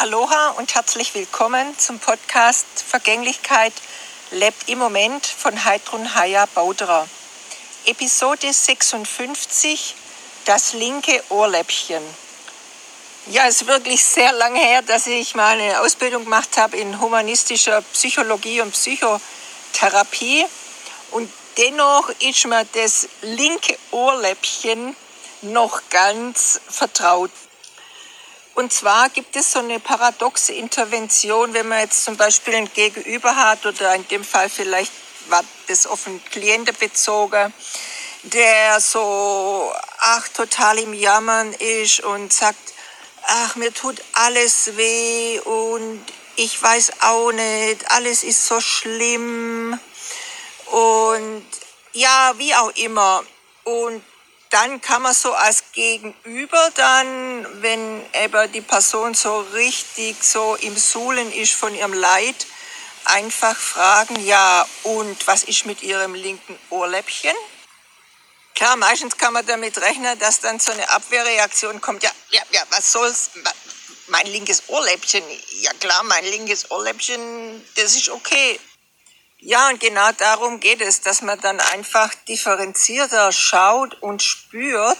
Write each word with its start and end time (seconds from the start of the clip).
Aloha 0.00 0.52
und 0.56 0.74
herzlich 0.74 1.12
willkommen 1.12 1.78
zum 1.78 1.98
Podcast 1.98 2.64
Vergänglichkeit 2.88 3.74
lebt 4.30 4.66
im 4.70 4.78
Moment 4.78 5.26
von 5.26 5.66
Heidrun 5.66 6.14
Haya 6.14 6.46
Bauderer. 6.54 7.06
Episode 7.84 8.50
56 8.50 9.94
Das 10.46 10.72
linke 10.72 11.22
Ohrläppchen. 11.28 12.02
Ja, 13.26 13.46
es 13.46 13.60
ist 13.60 13.66
wirklich 13.66 14.02
sehr 14.02 14.32
lange 14.32 14.60
her, 14.60 14.80
dass 14.80 15.06
ich 15.06 15.34
mal 15.34 15.60
eine 15.60 15.82
Ausbildung 15.82 16.24
gemacht 16.24 16.56
habe 16.56 16.78
in 16.78 16.98
humanistischer 16.98 17.82
Psychologie 17.92 18.62
und 18.62 18.72
Psychotherapie. 18.72 20.46
Und 21.10 21.30
dennoch 21.58 22.08
ist 22.20 22.46
mir 22.46 22.64
das 22.72 23.06
linke 23.20 23.76
Ohrläppchen 23.90 24.96
noch 25.42 25.82
ganz 25.90 26.58
vertraut. 26.70 27.30
Und 28.54 28.72
zwar 28.72 29.08
gibt 29.08 29.36
es 29.36 29.52
so 29.52 29.60
eine 29.60 29.80
paradoxe 29.80 30.52
Intervention, 30.52 31.54
wenn 31.54 31.68
man 31.68 31.80
jetzt 31.80 32.04
zum 32.04 32.16
Beispiel 32.16 32.54
ein 32.54 32.72
Gegenüber 32.72 33.34
hat 33.34 33.64
oder 33.64 33.94
in 33.94 34.06
dem 34.08 34.24
Fall 34.24 34.48
vielleicht 34.48 34.92
war 35.28 35.44
das 35.68 35.86
auf 35.86 36.06
einen 36.06 36.22
Klienten 36.24 36.74
bezogen, 36.78 37.54
der 38.24 38.80
so, 38.80 39.72
ach, 39.98 40.28
total 40.28 40.78
im 40.78 40.92
Jammern 40.92 41.52
ist 41.54 42.00
und 42.00 42.32
sagt, 42.32 42.58
ach, 43.22 43.56
mir 43.56 43.72
tut 43.72 44.02
alles 44.14 44.76
weh 44.76 45.38
und 45.40 46.04
ich 46.36 46.60
weiß 46.60 46.92
auch 47.02 47.32
nicht, 47.32 47.90
alles 47.90 48.24
ist 48.24 48.46
so 48.46 48.60
schlimm 48.60 49.78
und 50.66 51.46
ja, 51.92 52.32
wie 52.36 52.54
auch 52.54 52.70
immer. 52.76 53.24
Und 53.64 54.02
dann 54.50 54.80
kann 54.80 55.02
man 55.02 55.14
so 55.14 55.32
als 55.32 55.62
Gegenüber 55.72 56.70
dann, 56.74 57.62
wenn 57.62 58.04
eben 58.12 58.52
die 58.52 58.60
Person 58.60 59.14
so 59.14 59.40
richtig 59.54 60.22
so 60.22 60.56
im 60.56 60.76
Suhlen 60.76 61.32
ist 61.32 61.54
von 61.54 61.74
ihrem 61.74 61.92
Leid, 61.92 62.46
einfach 63.04 63.56
fragen, 63.56 64.20
ja, 64.26 64.66
und 64.82 65.26
was 65.26 65.44
ist 65.44 65.66
mit 65.66 65.82
ihrem 65.82 66.14
linken 66.14 66.58
Ohrläppchen? 66.68 67.34
Klar, 68.56 68.76
meistens 68.76 69.16
kann 69.16 69.32
man 69.32 69.46
damit 69.46 69.78
rechnen, 69.78 70.18
dass 70.18 70.40
dann 70.40 70.58
so 70.58 70.72
eine 70.72 70.88
Abwehrreaktion 70.90 71.80
kommt. 71.80 72.02
Ja, 72.02 72.10
ja, 72.30 72.42
ja, 72.50 72.62
was 72.70 72.92
soll's? 72.92 73.30
Mein 74.08 74.26
linkes 74.26 74.64
Ohrläppchen. 74.68 75.22
Ja 75.60 75.72
klar, 75.74 76.02
mein 76.02 76.24
linkes 76.24 76.70
Ohrläppchen, 76.70 77.64
das 77.76 77.94
ist 77.94 78.08
okay. 78.08 78.58
Ja, 79.42 79.70
und 79.70 79.80
genau 79.80 80.12
darum 80.18 80.60
geht 80.60 80.82
es, 80.82 81.00
dass 81.00 81.22
man 81.22 81.40
dann 81.40 81.60
einfach 81.60 82.14
differenzierter 82.28 83.32
schaut 83.32 84.00
und 84.02 84.22
spürt 84.22 84.98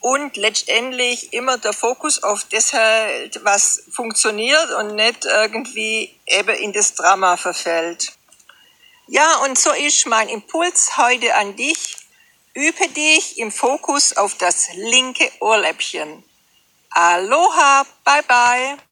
und 0.00 0.36
letztendlich 0.36 1.32
immer 1.32 1.56
der 1.58 1.72
Fokus 1.72 2.22
auf 2.22 2.44
das 2.44 2.72
hält, 2.72 3.42
was 3.44 3.82
funktioniert 3.90 4.70
und 4.72 4.96
nicht 4.96 5.24
irgendwie 5.24 6.14
eben 6.26 6.56
in 6.56 6.72
das 6.72 6.94
Drama 6.94 7.36
verfällt. 7.36 8.12
Ja, 9.06 9.38
und 9.44 9.58
so 9.58 9.72
ist 9.72 10.06
mein 10.06 10.28
Impuls 10.28 10.96
heute 10.96 11.34
an 11.34 11.56
dich. 11.56 11.96
Übe 12.54 12.88
dich 12.88 13.38
im 13.38 13.50
Fokus 13.50 14.16
auf 14.16 14.36
das 14.36 14.68
linke 14.74 15.30
Ohrläppchen. 15.40 16.22
Aloha, 16.90 17.86
bye 18.04 18.22
bye. 18.22 18.76